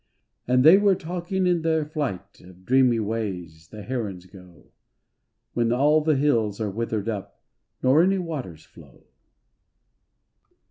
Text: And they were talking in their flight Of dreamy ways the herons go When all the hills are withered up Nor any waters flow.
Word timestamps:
And 0.47 0.63
they 0.63 0.79
were 0.79 0.95
talking 0.95 1.45
in 1.45 1.61
their 1.61 1.85
flight 1.85 2.41
Of 2.43 2.65
dreamy 2.65 2.99
ways 2.99 3.67
the 3.67 3.83
herons 3.83 4.25
go 4.25 4.71
When 5.53 5.71
all 5.71 6.01
the 6.01 6.15
hills 6.15 6.59
are 6.59 6.71
withered 6.71 7.07
up 7.07 7.39
Nor 7.83 8.01
any 8.01 8.17
waters 8.17 8.63
flow. 8.65 9.03